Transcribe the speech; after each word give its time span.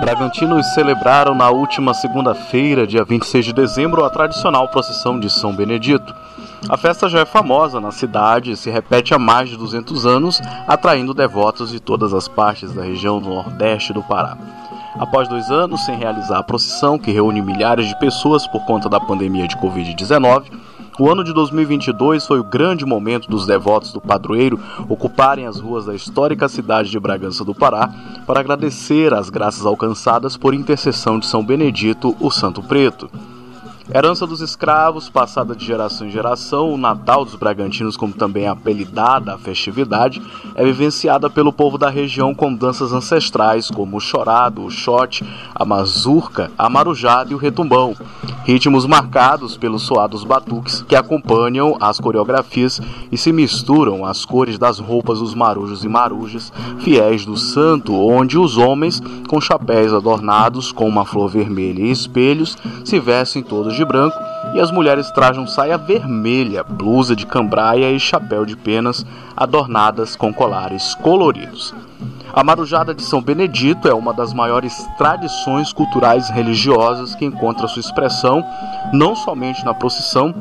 Bragantinos 0.00 0.74
celebraram 0.74 1.34
na 1.34 1.50
última 1.50 1.94
segunda-feira, 1.94 2.86
dia 2.86 3.04
26 3.04 3.46
de 3.46 3.52
dezembro, 3.52 4.04
a 4.04 4.10
tradicional 4.10 4.68
procissão 4.68 5.18
de 5.18 5.30
São 5.30 5.54
Benedito. 5.54 6.14
A 6.68 6.76
festa 6.76 7.08
já 7.08 7.20
é 7.20 7.24
famosa 7.24 7.80
na 7.80 7.90
cidade 7.90 8.52
e 8.52 8.56
se 8.56 8.70
repete 8.70 9.14
há 9.14 9.18
mais 9.18 9.48
de 9.48 9.56
200 9.56 10.06
anos, 10.06 10.40
atraindo 10.68 11.14
devotos 11.14 11.70
de 11.70 11.80
todas 11.80 12.12
as 12.12 12.28
partes 12.28 12.72
da 12.72 12.82
região 12.82 13.20
do 13.20 13.30
nordeste 13.30 13.92
do 13.92 14.02
Pará. 14.02 14.36
Após 14.98 15.28
dois 15.28 15.50
anos 15.50 15.84
sem 15.84 15.96
realizar 15.96 16.38
a 16.38 16.42
procissão, 16.42 16.98
que 16.98 17.10
reúne 17.10 17.40
milhares 17.40 17.88
de 17.88 17.98
pessoas 17.98 18.46
por 18.46 18.64
conta 18.66 18.88
da 18.88 19.00
pandemia 19.00 19.48
de 19.48 19.56
Covid-19, 19.56 20.44
o 20.98 21.10
ano 21.10 21.24
de 21.24 21.32
2022 21.32 22.26
foi 22.26 22.38
o 22.38 22.44
grande 22.44 22.84
momento 22.84 23.26
dos 23.26 23.46
devotos 23.46 23.90
do 23.90 24.00
padroeiro 24.00 24.60
ocuparem 24.86 25.46
as 25.46 25.58
ruas 25.58 25.86
da 25.86 25.94
histórica 25.94 26.46
cidade 26.46 26.90
de 26.90 27.00
Bragança 27.00 27.42
do 27.42 27.54
Pará 27.54 27.88
para 28.26 28.40
agradecer 28.40 29.14
as 29.14 29.30
graças 29.30 29.64
alcançadas 29.64 30.36
por 30.36 30.52
intercessão 30.52 31.18
de 31.18 31.24
São 31.24 31.42
Benedito, 31.42 32.14
o 32.20 32.30
Santo 32.30 32.62
Preto. 32.62 33.08
Herança 33.92 34.24
dos 34.24 34.40
escravos, 34.40 35.08
passada 35.08 35.52
de 35.52 35.66
geração 35.66 36.06
em 36.06 36.12
geração, 36.12 36.72
o 36.72 36.78
Natal 36.78 37.24
dos 37.24 37.34
Bragantinos, 37.34 37.96
como 37.96 38.12
também 38.12 38.46
apelidada 38.46 39.34
a 39.34 39.38
festividade, 39.38 40.22
é 40.54 40.64
vivenciada 40.64 41.28
pelo 41.28 41.52
povo 41.52 41.76
da 41.76 41.90
região 41.90 42.32
com 42.32 42.54
danças 42.54 42.92
ancestrais 42.92 43.68
como 43.68 43.96
o 43.96 44.00
chorado, 44.00 44.64
o 44.64 44.70
xote, 44.70 45.24
a 45.52 45.64
mazurca, 45.64 46.52
a 46.56 46.68
marujada 46.68 47.32
e 47.32 47.34
o 47.34 47.38
retumbão. 47.38 47.96
Ritmos 48.44 48.86
marcados 48.86 49.56
pelos 49.56 49.82
soados 49.82 50.22
batuques 50.22 50.82
que 50.82 50.94
acompanham 50.94 51.76
as 51.80 51.98
coreografias 51.98 52.80
e 53.10 53.18
se 53.18 53.32
misturam 53.32 54.06
às 54.06 54.24
cores 54.24 54.56
das 54.56 54.78
roupas 54.78 55.18
dos 55.18 55.34
marujos 55.34 55.84
e 55.84 55.88
marujas, 55.88 56.52
fiéis 56.78 57.24
do 57.24 57.36
santo, 57.36 57.92
onde 57.92 58.38
os 58.38 58.56
homens, 58.56 59.02
com 59.28 59.40
chapéus 59.40 59.92
adornados 59.92 60.70
com 60.70 60.88
uma 60.88 61.04
flor 61.04 61.28
vermelha 61.28 61.82
e 61.82 61.90
espelhos, 61.90 62.56
se 62.84 63.00
vestem 63.00 63.42
todos 63.42 63.74
de 63.74 63.79
de 63.80 63.84
branco 63.84 64.16
e 64.52 64.60
as 64.60 64.70
mulheres 64.70 65.10
trajam 65.10 65.46
saia 65.46 65.78
vermelha, 65.78 66.62
blusa 66.62 67.16
de 67.16 67.26
cambraia 67.26 67.90
e 67.90 67.98
chapéu 67.98 68.44
de 68.44 68.56
penas 68.56 69.04
adornadas 69.36 70.14
com 70.14 70.32
colares 70.32 70.94
coloridos. 70.96 71.74
A 72.32 72.44
Marujada 72.44 72.94
de 72.94 73.02
São 73.02 73.20
Benedito 73.20 73.88
é 73.88 73.94
uma 73.94 74.12
das 74.12 74.32
maiores 74.32 74.86
tradições 74.96 75.72
culturais 75.72 76.28
religiosas 76.28 77.14
que 77.14 77.24
encontra 77.24 77.66
sua 77.66 77.80
expressão 77.80 78.44
não 78.92 79.16
somente 79.16 79.64
na 79.64 79.74
procissão, 79.74 80.34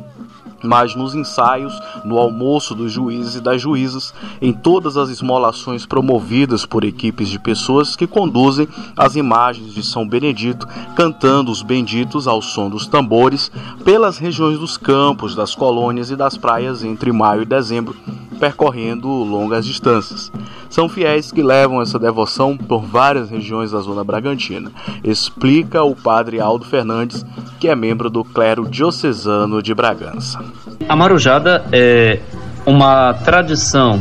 mas 0.63 0.95
nos 0.95 1.15
ensaios, 1.15 1.73
no 2.03 2.17
almoço 2.17 2.75
dos 2.75 2.91
juízes 2.91 3.35
e 3.35 3.41
das 3.41 3.61
juízas, 3.61 4.13
em 4.41 4.53
todas 4.53 4.97
as 4.97 5.09
esmolações 5.09 5.85
promovidas 5.85 6.65
por 6.65 6.83
equipes 6.83 7.29
de 7.29 7.39
pessoas 7.39 7.95
que 7.95 8.07
conduzem 8.07 8.67
as 8.95 9.15
imagens 9.15 9.73
de 9.73 9.83
São 9.83 10.07
Benedito, 10.07 10.67
cantando 10.95 11.51
os 11.51 11.61
benditos 11.61 12.27
ao 12.27 12.41
som 12.41 12.69
dos 12.69 12.87
tambores, 12.87 13.51
pelas 13.83 14.17
regiões 14.17 14.59
dos 14.59 14.77
campos, 14.77 15.35
das 15.35 15.55
colônias 15.55 16.11
e 16.11 16.15
das 16.15 16.37
praias 16.37 16.83
entre 16.83 17.11
maio 17.11 17.41
e 17.41 17.45
dezembro, 17.45 17.95
percorrendo 18.39 19.07
longas 19.07 19.65
distâncias. 19.65 20.31
São 20.69 20.87
fiéis 20.87 21.31
que 21.31 21.41
levam 21.41 21.81
essa 21.81 21.97
devoção 21.97 22.55
por 22.55 22.81
várias 22.81 23.29
regiões 23.29 23.71
da 23.71 23.79
zona 23.79 24.03
Bragantina, 24.03 24.71
explica 25.03 25.83
o 25.83 25.95
padre 25.95 26.39
Aldo 26.39 26.65
Fernandes, 26.65 27.25
que 27.59 27.67
é 27.67 27.75
membro 27.75 28.09
do 28.09 28.23
clero 28.23 28.67
diocesano 28.69 29.63
de 29.63 29.73
Bragança. 29.73 30.39
A 30.87 30.95
marujada 30.95 31.65
é 31.71 32.19
uma 32.65 33.13
tradição 33.13 33.99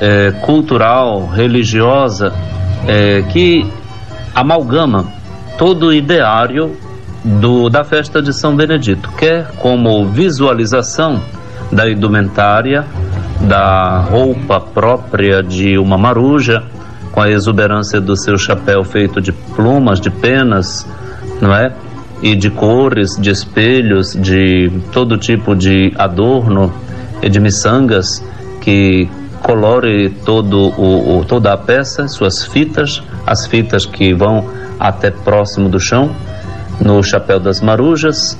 é, 0.00 0.30
cultural, 0.42 1.26
religiosa, 1.26 2.32
é, 2.86 3.22
que 3.22 3.66
amalgama 4.34 5.06
todo 5.58 5.86
o 5.86 5.92
ideário 5.92 6.76
do, 7.24 7.70
da 7.70 7.84
festa 7.84 8.20
de 8.20 8.32
São 8.32 8.54
Benedito, 8.54 9.10
quer 9.12 9.50
como 9.56 10.06
visualização 10.06 11.22
da 11.72 11.90
indumentária, 11.90 12.84
da 13.40 14.00
roupa 14.00 14.60
própria 14.60 15.42
de 15.42 15.78
uma 15.78 15.98
maruja, 15.98 16.62
com 17.12 17.20
a 17.20 17.30
exuberância 17.30 18.00
do 18.00 18.16
seu 18.16 18.36
chapéu 18.36 18.82
feito 18.82 19.20
de 19.20 19.32
plumas, 19.32 20.00
de 20.00 20.10
penas, 20.10 20.86
não 21.40 21.54
é? 21.54 21.72
E 22.22 22.34
de 22.34 22.50
cores, 22.50 23.16
de 23.16 23.30
espelhos, 23.30 24.14
de 24.14 24.70
todo 24.92 25.16
tipo 25.16 25.54
de 25.54 25.92
adorno 25.96 26.72
e 27.22 27.28
de 27.28 27.38
miçangas 27.38 28.24
que 28.60 29.08
colore 29.42 30.08
todo 30.24 30.70
o, 30.70 31.18
o, 31.18 31.24
toda 31.24 31.52
a 31.52 31.56
peça, 31.56 32.08
suas 32.08 32.44
fitas, 32.44 33.02
as 33.26 33.46
fitas 33.46 33.84
que 33.84 34.14
vão 34.14 34.48
até 34.80 35.10
próximo 35.10 35.68
do 35.68 35.78
chão, 35.78 36.10
no 36.80 37.02
chapéu 37.02 37.38
das 37.38 37.60
marujas, 37.60 38.38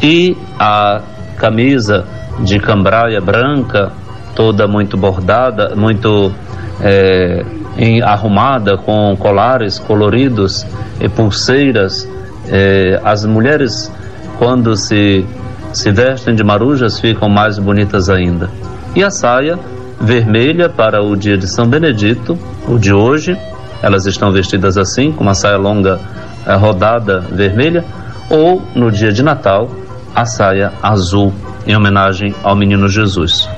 e 0.00 0.36
a 0.58 1.02
camisa 1.36 2.06
de 2.38 2.58
cambraia 2.60 3.20
branca 3.20 3.92
toda 4.38 4.68
muito 4.68 4.96
bordada, 4.96 5.74
muito 5.74 6.32
é, 6.80 7.44
em, 7.76 8.00
arrumada 8.00 8.78
com 8.78 9.16
colares 9.18 9.80
coloridos 9.80 10.64
e 11.00 11.08
pulseiras. 11.08 12.08
É, 12.46 13.00
as 13.04 13.24
mulheres, 13.24 13.92
quando 14.38 14.76
se, 14.76 15.26
se 15.72 15.90
vestem 15.90 16.36
de 16.36 16.44
marujas, 16.44 17.00
ficam 17.00 17.28
mais 17.28 17.58
bonitas 17.58 18.08
ainda. 18.08 18.48
E 18.94 19.02
a 19.02 19.10
saia 19.10 19.58
vermelha 20.00 20.68
para 20.68 21.02
o 21.02 21.16
dia 21.16 21.36
de 21.36 21.48
São 21.48 21.66
Benedito, 21.66 22.38
o 22.68 22.78
de 22.78 22.94
hoje, 22.94 23.36
elas 23.82 24.06
estão 24.06 24.30
vestidas 24.30 24.78
assim, 24.78 25.10
com 25.10 25.24
uma 25.24 25.34
saia 25.34 25.56
longa 25.56 25.98
é, 26.46 26.54
rodada 26.54 27.18
vermelha, 27.18 27.84
ou 28.30 28.62
no 28.72 28.92
dia 28.92 29.12
de 29.12 29.20
Natal, 29.20 29.68
a 30.14 30.24
saia 30.24 30.72
azul, 30.80 31.34
em 31.66 31.74
homenagem 31.74 32.32
ao 32.44 32.54
menino 32.54 32.86
Jesus. 32.88 33.48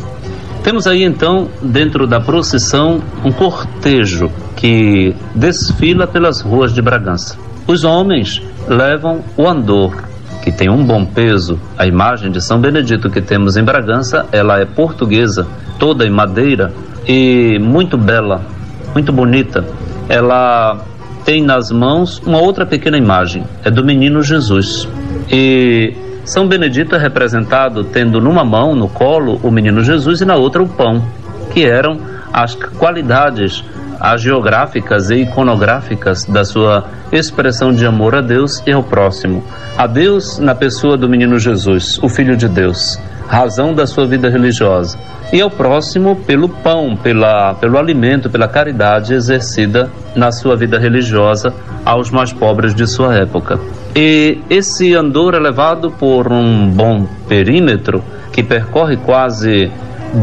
Temos 0.63 0.87
aí 0.87 1.03
então, 1.03 1.49
dentro 1.63 2.07
da 2.07 2.21
procissão, 2.21 3.01
um 3.25 3.33
cortejo 3.33 4.31
que 4.57 5.15
desfila 5.35 6.07
pelas 6.07 6.43
ruas 6.43 6.75
de 6.75 6.83
Bragança. 6.83 7.39
Os 7.67 7.83
homens 7.83 8.43
levam 8.69 9.25
o 9.39 9.49
andor, 9.49 10.05
que 10.43 10.53
tem 10.53 10.69
um 10.69 10.85
bom 10.85 11.05
peso. 11.05 11.59
A 11.79 11.87
imagem 11.87 12.31
de 12.31 12.43
São 12.43 12.61
Benedito 12.61 13.09
que 13.09 13.23
temos 13.23 13.57
em 13.57 13.65
Bragança, 13.65 14.27
ela 14.31 14.61
é 14.61 14.67
portuguesa, 14.67 15.47
toda 15.79 16.07
em 16.07 16.11
madeira 16.11 16.73
e 17.09 17.59
muito 17.59 17.97
bela, 17.97 18.43
muito 18.93 19.13
bonita. 19.13 19.65
Ela 20.11 20.85
tem 21.25 21.43
nas 21.43 21.71
mãos 21.71 22.21
uma 22.27 22.39
outra 22.39 22.67
pequena 22.67 22.99
imagem, 22.99 23.45
é 23.65 23.71
do 23.71 23.83
menino 23.83 24.23
Jesus. 24.23 24.87
E 25.31 25.95
são 26.25 26.47
Benedito 26.47 26.95
é 26.95 26.99
representado 26.99 27.85
tendo 27.85 28.21
numa 28.21 28.45
mão, 28.45 28.75
no 28.75 28.89
colo, 28.89 29.41
o 29.43 29.51
menino 29.51 29.83
Jesus 29.83 30.21
e 30.21 30.25
na 30.25 30.37
outra 30.37 30.63
o 30.63 30.69
pão, 30.69 31.03
que 31.53 31.65
eram 31.65 31.99
as 32.33 32.55
qualidades 32.55 33.65
as 34.01 34.23
geográficas 34.23 35.11
e 35.11 35.17
iconográficas 35.17 36.25
da 36.25 36.43
sua 36.43 36.87
expressão 37.13 37.71
de 37.71 37.85
amor 37.85 38.15
a 38.15 38.23
Deus 38.23 38.63
e 38.67 38.73
ao 38.73 38.83
próximo. 38.83 39.45
A 39.77 39.87
Deus 39.87 40.39
na 40.39 40.55
pessoa 40.55 40.97
do 40.97 41.09
menino 41.09 41.39
Jesus, 41.39 41.99
o 42.03 42.09
Filho 42.09 42.35
de 42.35 42.49
Deus, 42.49 42.99
razão 43.29 43.75
da 43.75 43.87
sua 43.87 44.07
vida 44.07 44.31
religiosa. 44.31 44.99
E 45.31 45.41
ao 45.41 45.51
próximo 45.51 46.17
pelo 46.17 46.49
pão, 46.49 46.97
pela, 46.97 47.55
pelo 47.55 47.79
alimento, 47.79 48.31
pela 48.31 48.49
caridade 48.49 49.13
exercida 49.13 49.91
na 50.17 50.33
sua 50.33 50.57
vida 50.57 50.79
religiosa 50.79 51.53
aos 51.85 52.11
mais 52.11 52.33
pobres 52.33 52.75
de 52.75 52.87
sua 52.87 53.15
época. 53.15 53.61
E 53.95 54.39
esse 54.49 54.95
andor 54.95 55.35
é 55.35 55.39
levado 55.39 55.91
por 55.91 56.31
um 56.33 56.69
bom 56.69 57.07
perímetro 57.29 58.03
que 58.33 58.43
percorre 58.43 58.97
quase 58.97 59.71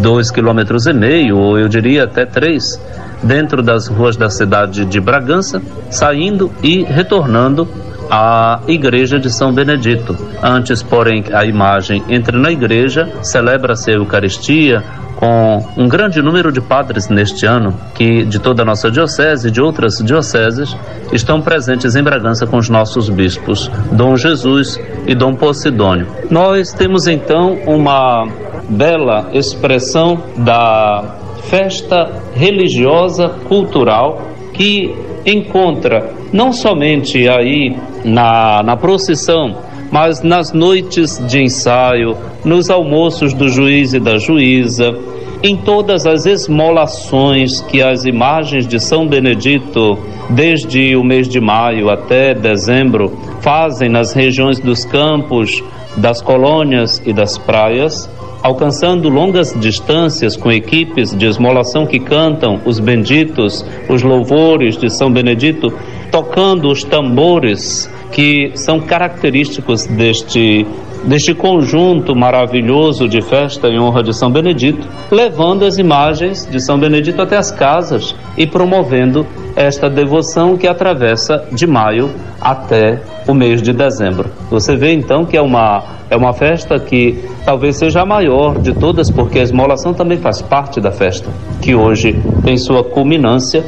dois 0.02 0.32
quilômetros 0.32 0.86
e 0.86 0.94
meio, 0.94 1.38
ou 1.38 1.60
eu 1.60 1.68
diria 1.68 2.06
até 2.06 2.26
três, 2.26 2.80
dentro 3.22 3.62
das 3.62 3.88
ruas 3.88 4.16
da 4.16 4.30
cidade 4.30 4.86
de 4.86 5.00
Bragança, 5.00 5.62
saindo 5.90 6.52
e 6.64 6.84
retornando 6.84 7.68
à 8.10 8.60
igreja 8.68 9.20
de 9.20 9.30
São 9.30 9.54
Benedito. 9.54 10.16
Antes, 10.42 10.82
porém, 10.84 11.24
a 11.34 11.46
imagem 11.46 12.04
entra 12.10 12.38
na 12.38 12.52
igreja, 12.52 13.12
celebra-se 13.22 13.92
a 13.92 13.96
Eucaristia, 13.96 14.84
com 15.18 15.66
um 15.76 15.88
grande 15.88 16.22
número 16.22 16.52
de 16.52 16.62
padres 16.62 17.10
neste 17.10 17.46
ano, 17.46 17.74
que 17.96 18.24
de 18.24 18.38
toda 18.38 18.62
a 18.62 18.66
nossa 18.66 18.90
diocese 18.92 19.48
e 19.48 19.52
de 19.52 19.60
outras 19.60 19.98
dioceses 19.98 20.78
estão 21.12 21.42
presentes 21.42 21.96
em 21.96 22.04
Bragança 22.04 22.46
com 22.46 22.58
os 22.58 22.70
nossos 22.70 23.10
bispos, 23.10 23.70
Dom 23.92 24.16
Jesus 24.16 24.80
e 25.08 25.16
Dom 25.16 25.34
Posidônio. 25.34 26.08
Nós 26.30 26.72
temos 26.72 27.08
então 27.08 27.58
uma 27.66 28.28
bela 28.70 29.30
expressão 29.34 30.22
da 30.38 31.16
festa 31.50 32.12
religiosa 32.36 33.30
cultural 33.48 34.22
que 34.54 34.96
encontra 35.26 36.17
não 36.32 36.52
somente 36.52 37.28
aí 37.28 37.76
na, 38.04 38.62
na 38.64 38.76
procissão, 38.76 39.58
mas 39.92 40.22
nas 40.22 40.52
noites 40.52 41.22
de 41.28 41.42
ensaio, 41.42 42.18
nos 42.44 42.70
almoços 42.70 43.34
do 43.34 43.48
juiz 43.48 43.94
e 43.94 44.00
da 44.00 44.18
juíza, 44.18 44.98
em 45.44 45.56
todas 45.56 46.06
as 46.06 46.26
esmolações 46.26 47.62
que 47.62 47.82
as 47.82 48.06
imagens 48.06 48.68
de 48.68 48.80
São 48.80 49.08
Benedito, 49.08 49.98
desde 50.30 50.96
o 50.96 51.04
mês 51.04 51.30
de 51.30 51.40
maio 51.40 51.90
até 51.90 52.34
dezembro, 52.34 53.18
fazem 53.40 53.88
nas 53.88 54.14
regiões 54.14 54.60
dos 54.60 54.84
campos, 54.84 55.64
das 55.96 56.22
colônias 56.22 57.02
e 57.06 57.14
das 57.14 57.38
praias, 57.38 58.10
alcançando 58.42 59.10
longas 59.10 59.54
distâncias 59.60 60.36
com 60.36 60.52
equipes 60.52 61.16
de 61.16 61.26
esmolação 61.26 61.86
que 61.86 62.00
cantam 62.00 62.60
os 62.66 62.80
benditos, 62.80 63.66
os 63.90 64.04
louvores 64.04 64.78
de 64.78 64.90
São 64.90 65.12
Benedito, 65.12 65.74
tocando 66.12 66.70
os 66.70 66.84
tambores 66.84 67.90
que 68.12 68.52
são 68.56 68.80
característicos 68.80 69.86
deste 69.86 70.66
deste 71.04 71.34
conjunto 71.34 72.16
maravilhoso 72.16 73.08
de 73.08 73.22
festa 73.22 73.68
em 73.68 73.80
honra 73.80 74.04
de 74.04 74.14
São 74.14 74.32
Benedito, 74.32 74.88
levando 75.12 75.64
as 75.64 75.78
imagens 75.78 76.46
de 76.46 76.60
São 76.60 76.78
Benedito 76.78 77.22
até 77.22 77.38
as 77.38 77.52
casas 77.52 78.16
e 78.36 78.46
promovendo 78.46 79.26
esta 79.56 79.90
devoção 79.90 80.58
que 80.58 80.68
atravessa 80.68 81.46
de 81.52 81.66
maio 81.66 82.10
até 82.42 83.02
o 83.28 83.34
mês 83.34 83.62
de 83.62 83.74
dezembro. 83.74 84.30
Você 84.50 84.76
vê 84.76 84.94
então 84.94 85.26
que 85.26 85.38
é 85.38 85.42
uma 85.42 85.98
é 86.10 86.16
uma 86.16 86.32
festa 86.32 86.80
que 86.80 87.22
talvez 87.44 87.78
seja 87.78 88.02
a 88.02 88.06
maior 88.06 88.60
de 88.60 88.74
todas, 88.74 89.12
porque 89.12 89.40
a 89.40 89.44
esmolação 89.44 89.94
também 89.94 90.18
faz 90.18 90.42
parte 90.42 90.80
da 90.80 90.90
festa, 90.90 91.30
que 91.62 91.76
hoje 91.76 92.16
tem 92.46 92.58
sua 92.58 92.82
culminância 92.82 93.62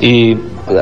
e 0.00 0.36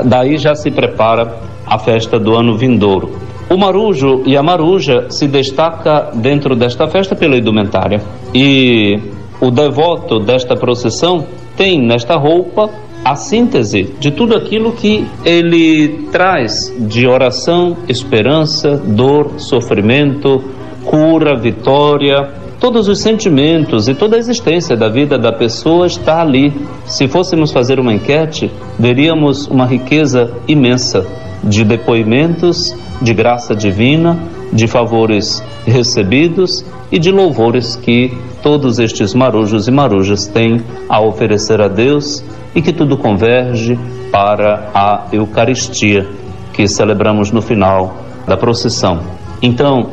daí 0.04 0.36
já 0.38 0.54
se 0.54 0.70
prepara 0.70 1.36
a 1.66 1.78
festa 1.78 2.18
do 2.18 2.34
ano 2.34 2.56
vindouro. 2.56 3.12
O 3.48 3.56
marujo 3.56 4.22
e 4.24 4.36
a 4.36 4.42
maruja 4.42 5.10
se 5.10 5.28
destaca 5.28 6.10
dentro 6.14 6.56
desta 6.56 6.86
festa 6.88 7.14
pela 7.14 7.36
indumentária. 7.36 8.00
E 8.34 8.98
o 9.40 9.50
devoto 9.50 10.18
desta 10.18 10.56
procissão 10.56 11.26
tem 11.56 11.80
nesta 11.80 12.16
roupa 12.16 12.70
a 13.04 13.14
síntese 13.16 13.94
de 14.00 14.10
tudo 14.10 14.34
aquilo 14.34 14.72
que 14.72 15.06
ele 15.24 16.08
traz 16.10 16.74
de 16.78 17.06
oração, 17.06 17.76
esperança, 17.86 18.76
dor, 18.76 19.32
sofrimento, 19.36 20.42
cura, 20.84 21.36
vitória, 21.36 22.30
todos 22.64 22.88
os 22.88 23.02
sentimentos 23.02 23.88
e 23.88 23.94
toda 23.94 24.16
a 24.16 24.18
existência 24.18 24.74
da 24.74 24.88
vida 24.88 25.18
da 25.18 25.30
pessoa 25.30 25.86
está 25.86 26.22
ali. 26.22 26.50
Se 26.86 27.06
fôssemos 27.06 27.52
fazer 27.52 27.78
uma 27.78 27.92
enquete, 27.92 28.50
veríamos 28.78 29.46
uma 29.48 29.66
riqueza 29.66 30.32
imensa 30.48 31.06
de 31.42 31.62
depoimentos 31.62 32.74
de 33.02 33.12
graça 33.12 33.54
divina, 33.54 34.18
de 34.50 34.66
favores 34.66 35.44
recebidos 35.66 36.64
e 36.90 36.98
de 36.98 37.10
louvores 37.10 37.76
que 37.76 38.16
todos 38.42 38.78
estes 38.78 39.12
marujos 39.12 39.68
e 39.68 39.70
marujas 39.70 40.26
têm 40.26 40.62
a 40.88 41.02
oferecer 41.02 41.60
a 41.60 41.68
Deus 41.68 42.24
e 42.54 42.62
que 42.62 42.72
tudo 42.72 42.96
converge 42.96 43.78
para 44.10 44.70
a 44.72 45.08
Eucaristia 45.12 46.08
que 46.54 46.66
celebramos 46.66 47.30
no 47.30 47.42
final 47.42 47.94
da 48.26 48.38
procissão. 48.38 49.00
Então, 49.42 49.90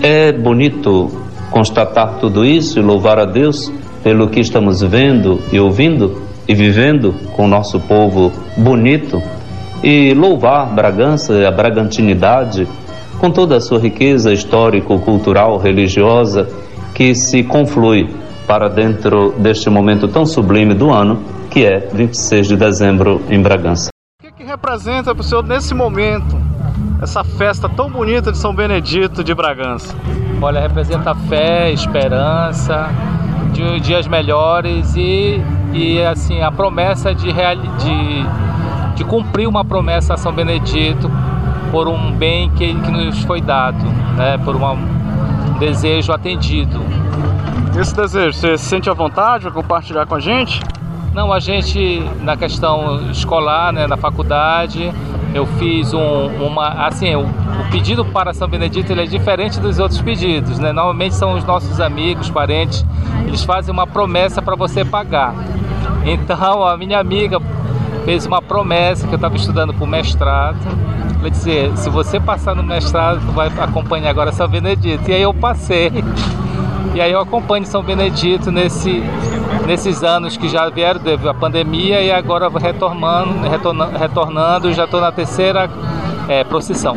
é 0.00 0.32
bonito 0.32 1.23
constatar 1.54 2.18
tudo 2.18 2.44
isso 2.44 2.80
e 2.80 2.82
louvar 2.82 3.16
a 3.16 3.24
Deus 3.24 3.72
pelo 4.02 4.28
que 4.28 4.40
estamos 4.40 4.82
vendo 4.82 5.40
e 5.52 5.60
ouvindo 5.60 6.20
e 6.48 6.52
vivendo 6.52 7.14
com 7.32 7.44
o 7.44 7.48
nosso 7.48 7.78
povo 7.78 8.32
bonito 8.56 9.22
e 9.80 10.12
louvar 10.14 10.66
Bragança 10.74 11.32
e 11.34 11.46
a 11.46 11.52
bragantinidade 11.52 12.66
com 13.20 13.30
toda 13.30 13.56
a 13.56 13.60
sua 13.60 13.78
riqueza 13.78 14.32
histórico, 14.32 14.98
cultural, 14.98 15.56
religiosa 15.56 16.48
que 16.92 17.14
se 17.14 17.44
conflui 17.44 18.10
para 18.48 18.68
dentro 18.68 19.32
deste 19.38 19.70
momento 19.70 20.08
tão 20.08 20.26
sublime 20.26 20.74
do 20.74 20.90
ano, 20.90 21.22
que 21.50 21.64
é 21.64 21.78
26 21.92 22.48
de 22.48 22.56
dezembro 22.56 23.22
em 23.30 23.40
Bragança. 23.40 23.90
O 24.20 24.26
que, 24.26 24.32
que 24.32 24.44
representa 24.44 25.14
para 25.14 25.20
o 25.20 25.24
senhor 25.24 25.44
nesse 25.44 25.72
momento 25.72 26.36
essa 27.00 27.22
festa 27.22 27.68
tão 27.68 27.88
bonita 27.88 28.32
de 28.32 28.38
São 28.38 28.52
Benedito 28.52 29.22
de 29.22 29.32
Bragança? 29.32 29.94
Olha, 30.40 30.60
representa 30.60 31.14
fé, 31.14 31.72
esperança, 31.72 32.88
de 33.52 33.80
dias 33.80 34.06
melhores 34.06 34.94
e, 34.96 35.40
e 35.72 36.02
assim 36.02 36.42
a 36.42 36.50
promessa 36.50 37.14
de, 37.14 37.30
real, 37.30 37.56
de 37.56 38.26
de 38.94 39.04
cumprir 39.04 39.48
uma 39.48 39.64
promessa 39.64 40.14
a 40.14 40.16
São 40.16 40.32
Benedito 40.32 41.10
por 41.70 41.88
um 41.88 42.12
bem 42.12 42.50
que, 42.50 42.74
que 42.74 42.90
nos 42.90 43.22
foi 43.24 43.40
dado, 43.40 43.84
né? 44.16 44.38
por 44.38 44.54
uma, 44.54 44.72
um 44.72 45.58
desejo 45.58 46.12
atendido. 46.12 46.80
Esse 47.78 47.94
desejo, 47.94 48.32
você 48.32 48.56
se 48.56 48.64
sente 48.64 48.88
à 48.88 48.94
vontade 48.94 49.42
para 49.42 49.52
compartilhar 49.52 50.06
com 50.06 50.14
a 50.14 50.20
gente? 50.20 50.60
Não, 51.12 51.32
a 51.32 51.40
gente 51.40 52.00
na 52.20 52.36
questão 52.36 53.10
escolar, 53.10 53.72
né, 53.72 53.86
na 53.86 53.96
faculdade, 53.96 54.92
eu 55.34 55.44
fiz 55.44 55.92
um, 55.92 56.26
uma, 56.46 56.86
assim, 56.86 57.12
o, 57.16 57.22
o, 57.22 57.70
pedido 57.72 58.04
para 58.04 58.32
São 58.32 58.46
Benedito 58.46 58.92
ele 58.92 59.02
é 59.02 59.06
diferente 59.06 59.58
dos 59.58 59.80
outros 59.80 60.00
pedidos, 60.00 60.60
né? 60.60 60.72
Normalmente 60.72 61.16
são 61.16 61.34
os 61.34 61.44
nossos 61.44 61.80
amigos, 61.80 62.30
parentes, 62.30 62.86
eles 63.26 63.42
fazem 63.42 63.72
uma 63.72 63.86
promessa 63.86 64.40
para 64.40 64.54
você 64.54 64.84
pagar. 64.84 65.34
Então 66.04 66.64
a 66.64 66.76
minha 66.76 67.00
amiga 67.00 67.40
fez 68.04 68.26
uma 68.26 68.40
promessa 68.40 69.08
que 69.08 69.12
eu 69.12 69.16
estava 69.16 69.34
estudando 69.34 69.74
para 69.74 69.84
o 69.84 69.86
mestrado. 69.88 70.58
Ela 71.18 71.30
disse, 71.30 71.72
se 71.76 71.90
você 71.90 72.20
passar 72.20 72.54
no 72.54 72.62
mestrado, 72.62 73.20
tu 73.26 73.32
vai 73.32 73.48
acompanhar 73.58 74.10
agora 74.10 74.30
São 74.30 74.46
Benedito. 74.46 75.10
E 75.10 75.14
aí 75.14 75.22
eu 75.22 75.34
passei. 75.34 75.90
E 76.94 77.00
aí 77.00 77.10
eu 77.10 77.20
acompanho 77.20 77.66
São 77.66 77.82
Benedito 77.82 78.52
nesse, 78.52 79.02
nesses 79.66 80.02
anos 80.02 80.36
que 80.36 80.48
já 80.48 80.68
vieram 80.68 81.00
devido 81.00 81.28
à 81.28 81.34
pandemia 81.34 82.00
e 82.02 82.10
agora 82.10 82.48
retornando, 82.48 83.48
retornando, 83.48 83.98
retornando 83.98 84.72
já 84.72 84.84
estou 84.84 85.00
na 85.00 85.10
terceira 85.10 85.70
é, 86.28 86.44
procissão. 86.44 86.96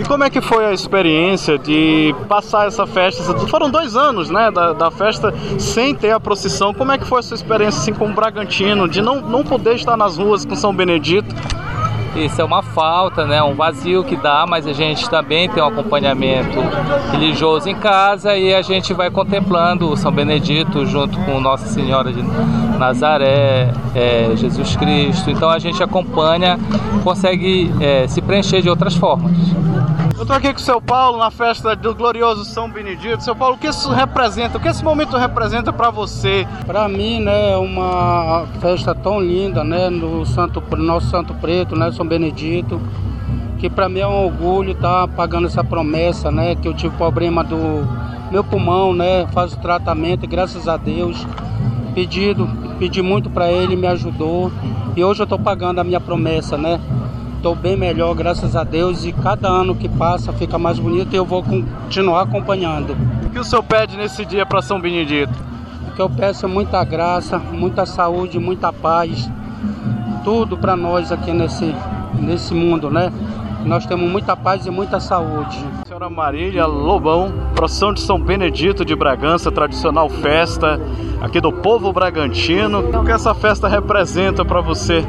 E 0.00 0.04
como 0.04 0.24
é 0.24 0.30
que 0.30 0.40
foi 0.40 0.66
a 0.66 0.72
experiência 0.72 1.58
de 1.58 2.14
passar 2.28 2.66
essa 2.66 2.86
festa? 2.86 3.22
Foram 3.46 3.70
dois 3.70 3.96
anos, 3.96 4.30
né, 4.30 4.50
da, 4.50 4.72
da 4.72 4.90
festa 4.90 5.32
sem 5.58 5.94
ter 5.94 6.10
a 6.10 6.20
procissão. 6.20 6.74
Como 6.74 6.90
é 6.90 6.98
que 6.98 7.04
foi 7.04 7.20
a 7.20 7.22
sua 7.22 7.36
experiência 7.36 7.80
assim 7.80 7.92
com 7.92 8.06
o 8.06 8.12
Bragantino, 8.12 8.88
de 8.88 9.00
não, 9.00 9.20
não 9.20 9.44
poder 9.44 9.76
estar 9.76 9.96
nas 9.96 10.18
ruas 10.18 10.44
com 10.44 10.56
São 10.56 10.74
Benedito? 10.74 11.34
Isso 12.14 12.40
é 12.40 12.44
uma 12.44 12.62
falta, 12.62 13.26
né? 13.26 13.42
Um 13.42 13.54
vazio 13.54 14.04
que 14.04 14.16
dá, 14.16 14.46
mas 14.48 14.66
a 14.66 14.72
gente 14.72 15.08
também 15.10 15.48
tem 15.48 15.62
um 15.62 15.66
acompanhamento 15.66 16.60
religioso 17.10 17.68
em 17.68 17.74
casa 17.74 18.36
e 18.36 18.54
a 18.54 18.62
gente 18.62 18.94
vai 18.94 19.10
contemplando 19.10 19.90
o 19.90 19.96
São 19.96 20.12
Benedito 20.12 20.86
junto 20.86 21.18
com 21.20 21.40
Nossa 21.40 21.66
Senhora 21.66 22.12
de 22.12 22.22
Nazaré, 22.78 23.72
é, 23.94 24.32
Jesus 24.36 24.76
Cristo. 24.76 25.30
Então 25.30 25.48
a 25.50 25.58
gente 25.58 25.82
acompanha, 25.82 26.58
consegue 27.02 27.72
é, 27.80 28.06
se 28.06 28.20
preencher 28.20 28.62
de 28.62 28.68
outras 28.68 28.94
formas. 28.94 29.32
Eu 30.16 30.22
estou 30.22 30.36
aqui 30.36 30.52
com 30.52 30.60
o 30.60 30.62
seu 30.62 30.80
Paulo 30.80 31.18
na 31.18 31.30
festa 31.30 31.74
do 31.74 31.92
glorioso 31.92 32.44
São 32.44 32.70
Benedito. 32.70 33.22
Seu 33.22 33.34
Paulo, 33.34 33.56
o 33.56 33.58
que 33.58 33.66
isso 33.66 33.90
representa? 33.90 34.58
O 34.58 34.60
que 34.60 34.68
esse 34.68 34.82
momento 34.84 35.16
representa 35.16 35.72
para 35.72 35.90
você? 35.90 36.46
Para 36.64 36.88
mim, 36.88 37.20
né, 37.20 37.52
é 37.52 37.56
uma 37.56 38.46
festa 38.60 38.94
tão 38.94 39.20
linda, 39.20 39.64
né, 39.64 39.90
no 39.90 40.24
Santo, 40.24 40.62
nosso 40.76 41.08
Santo 41.08 41.34
Preto, 41.34 41.74
né, 41.74 41.90
São 41.90 42.06
Benedito, 42.06 42.80
que 43.58 43.68
para 43.68 43.88
mim 43.88 44.00
é 44.00 44.06
um 44.06 44.24
orgulho 44.24 44.70
estar 44.70 45.06
tá 45.06 45.08
pagando 45.08 45.48
essa 45.48 45.64
promessa, 45.64 46.30
né, 46.30 46.54
que 46.54 46.68
eu 46.68 46.74
tive 46.74 46.96
problema 46.96 47.42
do 47.42 47.86
meu 48.30 48.44
pulmão, 48.44 48.94
né, 48.94 49.26
faço 49.32 49.58
tratamento, 49.58 50.24
e 50.24 50.28
graças 50.28 50.68
a 50.68 50.76
Deus, 50.76 51.26
pedido, 51.94 52.48
pedi 52.78 53.00
muito 53.00 53.30
para 53.30 53.50
ele, 53.50 53.76
me 53.76 53.86
ajudou 53.86 54.50
e 54.96 55.04
hoje 55.04 55.20
eu 55.20 55.24
estou 55.24 55.38
pagando 55.38 55.80
a 55.80 55.84
minha 55.84 56.00
promessa, 56.00 56.58
né 56.58 56.80
estou 57.44 57.54
bem 57.54 57.76
melhor, 57.76 58.14
graças 58.14 58.56
a 58.56 58.64
Deus, 58.64 59.04
e 59.04 59.12
cada 59.12 59.48
ano 59.48 59.74
que 59.74 59.86
passa 59.86 60.32
fica 60.32 60.58
mais 60.58 60.78
bonito 60.78 61.12
e 61.12 61.16
eu 61.16 61.26
vou 61.26 61.42
continuar 61.42 62.22
acompanhando. 62.22 62.96
O 63.26 63.28
que 63.28 63.38
o 63.38 63.44
senhor 63.44 63.62
pede 63.62 63.98
nesse 63.98 64.24
dia 64.24 64.46
para 64.46 64.62
São 64.62 64.80
Benedito? 64.80 65.34
O 65.88 65.92
que 65.94 66.00
eu 66.00 66.08
peço 66.08 66.46
é 66.46 66.48
muita 66.48 66.82
graça, 66.82 67.38
muita 67.38 67.84
saúde, 67.84 68.38
muita 68.38 68.72
paz, 68.72 69.28
tudo 70.24 70.56
para 70.56 70.74
nós 70.74 71.12
aqui 71.12 71.34
nesse, 71.34 71.74
nesse 72.18 72.54
mundo, 72.54 72.90
né? 72.90 73.12
Nós 73.66 73.84
temos 73.84 74.10
muita 74.10 74.34
paz 74.34 74.64
e 74.64 74.70
muita 74.70 74.98
saúde. 74.98 75.62
Senhora 76.04 76.10
Marília 76.10 76.66
Lobão, 76.66 77.32
procissão 77.54 77.92
de 77.92 78.00
São 78.00 78.20
Benedito 78.20 78.84
de 78.84 78.94
Bragança, 78.94 79.50
tradicional 79.50 80.10
festa 80.10 80.78
aqui 81.18 81.40
do 81.40 81.50
povo 81.50 81.92
bragantino. 81.94 82.80
O 82.80 83.04
que 83.04 83.10
essa 83.10 83.32
festa 83.32 83.68
representa 83.68 84.44
para 84.44 84.60
você? 84.60 85.02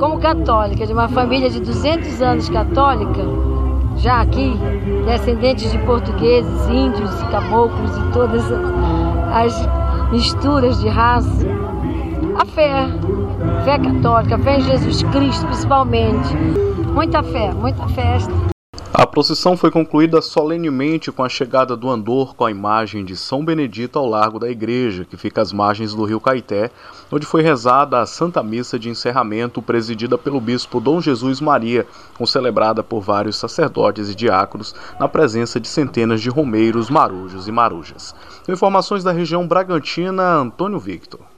como 0.00 0.18
católica, 0.18 0.84
de 0.84 0.92
uma 0.92 1.08
família 1.08 1.48
de 1.48 1.60
200 1.60 2.20
anos 2.20 2.48
católica, 2.48 3.22
já 3.98 4.20
aqui, 4.20 4.52
descendentes 5.06 5.70
de 5.70 5.78
portugueses, 5.78 6.68
índios, 6.68 7.10
caboclos 7.30 7.96
e 7.96 8.12
todas 8.12 8.44
as 9.32 9.68
misturas 10.10 10.80
de 10.80 10.88
raça, 10.88 11.46
a 12.38 12.44
fé. 12.44 12.88
fé 13.64 13.78
católica, 13.78 14.38
fé 14.38 14.58
em 14.58 14.62
Jesus 14.62 15.02
Cristo 15.04 15.46
principalmente. 15.46 16.36
Muita 16.92 17.22
fé, 17.22 17.52
muita 17.54 17.86
festa. 17.88 18.45
A 18.98 19.06
procissão 19.06 19.58
foi 19.58 19.70
concluída 19.70 20.22
solenemente 20.22 21.12
com 21.12 21.22
a 21.22 21.28
chegada 21.28 21.76
do 21.76 21.90
andor 21.90 22.34
com 22.34 22.46
a 22.46 22.50
imagem 22.50 23.04
de 23.04 23.14
São 23.14 23.44
Benedito 23.44 23.98
ao 23.98 24.06
largo 24.06 24.38
da 24.38 24.48
igreja, 24.48 25.04
que 25.04 25.18
fica 25.18 25.42
às 25.42 25.52
margens 25.52 25.92
do 25.92 26.06
rio 26.06 26.18
Caeté, 26.18 26.70
onde 27.12 27.26
foi 27.26 27.42
rezada 27.42 28.00
a 28.00 28.06
Santa 28.06 28.42
Missa 28.42 28.78
de 28.78 28.88
encerramento 28.88 29.60
presidida 29.60 30.16
pelo 30.16 30.40
bispo 30.40 30.80
Dom 30.80 30.98
Jesus 30.98 31.42
Maria, 31.42 31.86
celebrada 32.26 32.82
por 32.82 33.02
vários 33.02 33.36
sacerdotes 33.36 34.08
e 34.08 34.14
diáconos, 34.14 34.74
na 34.98 35.06
presença 35.06 35.60
de 35.60 35.68
centenas 35.68 36.22
de 36.22 36.30
romeiros, 36.30 36.88
marujos 36.88 37.46
e 37.46 37.52
marujas. 37.52 38.14
Informações 38.48 39.04
da 39.04 39.12
região 39.12 39.46
Bragantina, 39.46 40.38
Antônio 40.38 40.78
Victor. 40.78 41.20